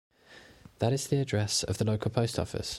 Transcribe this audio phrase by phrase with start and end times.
[0.79, 2.69] That is the address of the local post office.